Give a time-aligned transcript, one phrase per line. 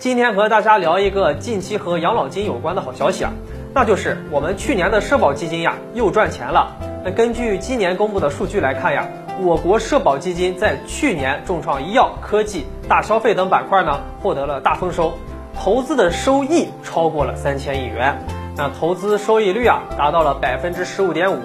[0.00, 3.30] 今天和大家聊一个近期和养老金有关的好消息啊，
[3.74, 6.74] 那就是我们去年的社保基金呀又赚钱了。
[7.04, 9.06] 那根据今年公布的数据来看呀，
[9.42, 15.12] 我国社保基金在去年重创医药、科技、大消费等板块呢，获得了大丰收，
[15.54, 18.18] 投资的收益超过了三千亿元。
[18.56, 21.36] 那投资收益率啊达到了百分之十五点五。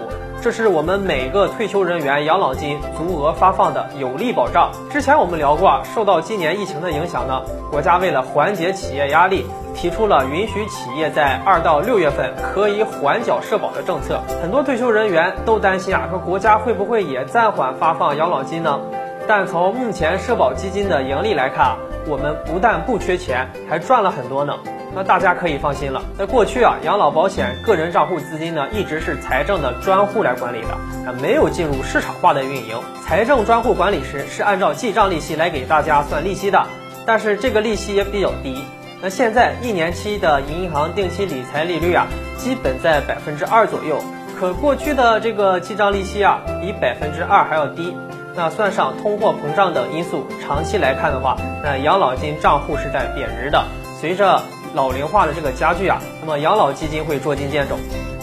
[0.46, 4.72] 这是我们每个退休人员养老金足额发放的有力保障。
[4.92, 7.42] 之前我们聊过，受到今年疫情的影响呢，
[7.72, 14.22] 国家为了缓解企业压力，提出了允许企业在二到六月份可以缓缴社保的政策。
[14.40, 18.80] 很多退休人员都担心啊，说国家会不会也暂缓发放养老金呢？
[19.28, 21.78] 但从目前社保基金的盈利来看啊，
[22.08, 24.54] 我们不但不缺钱，还赚了很多呢。
[24.96, 26.02] 那大家可以放心了。
[26.18, 30.70] 在过去啊，养老保险个人账户资金呢，一直是财政的专户来管理的，
[31.06, 32.80] 啊，没有进入市场化的运营。
[33.06, 36.66] 财政专户管理时是按照记账利息来给大家算利息的，
[37.06, 38.64] 但是这个利息也比较低。
[39.02, 44.02] 那现在一年期的银行定期理财利率啊，基本在百分之二左右。
[44.40, 47.96] 可过去的这个记账利息啊，比百分之二还要低。
[48.34, 53.64] 那算上通货膨胀等因素，长期来看的话，那养老金账户是在贬值的。
[54.06, 54.44] 随着
[54.76, 57.76] 老龄化的这个加剧啊，那么养老基金会捉襟见肘。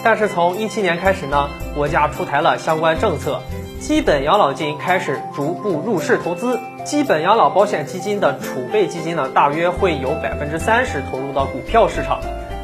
[0.04, 3.40] 但是从一七年开始呢，国家出台了相关政策，
[3.80, 6.60] 基本养老金开始逐步入市投资。
[6.84, 12.20] 基本养老保险基金的储备基金呢，大约会有百分之三十投入到股票市场，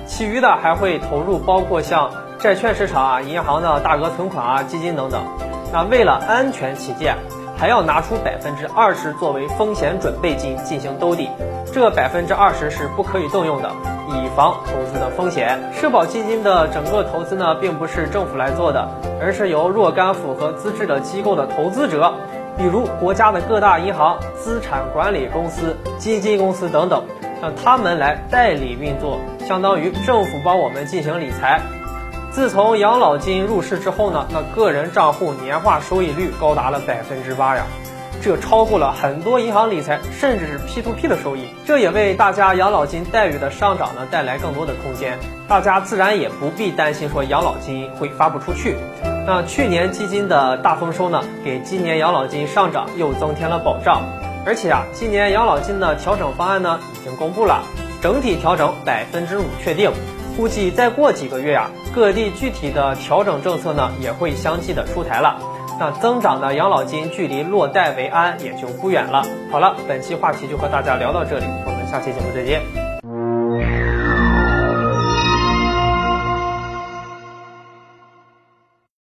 [0.07, 5.25] 其余的还会投入包括像债券市场啊、银行的大额存款啊、基金等等。
[5.73, 7.17] 那为了安全起见。
[7.59, 11.29] 还要拿出百分之二十作为风险准备金进行兜底，
[11.73, 13.69] 这百分之二十是不可以动用的，
[14.09, 15.59] 以防投资的风险。
[15.73, 18.89] 社保基金的整个投资呢，并不是政府来做的，
[19.21, 22.15] 而是由若干符合资质的机构的投资者，
[22.57, 27.03] 比如国家的各大银行、资产管理公司、基金公司等等，
[27.43, 31.61] 让他们来代理运作，相当于政府帮我们进行理财。
[32.39, 37.65] 自从养老金入市之后呢，那个人账户年化收益率高达了百分之八呀，
[38.23, 41.49] 这超过了很多银行理财，甚至是 P to P 的收益。
[41.67, 45.19] 这也为大家养老金待遇的上涨呢带来更多的空间，
[45.49, 48.77] 大家自然也不必担心说养老金会发不出去。
[49.27, 54.01] 那去年基金的大丰收呢，给今年养老金上涨又增添了保障。
[54.47, 57.65] 而且啊，今年养老金的调整方案呢已经公布了，
[58.01, 59.91] 整体调整百分之五确定。
[60.39, 65.37] 估计再过几个月啊，各地具体的调整政策呢也会相继的出台了。
[65.81, 69.27] 那增长的养老金距离落袋为安也就不远了。
[69.51, 72.78] 好了，本期话题就和大家聊到这里，我们下期节目再见。